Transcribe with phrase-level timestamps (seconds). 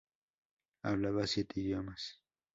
[0.81, 2.19] Hablaba siete idiomas.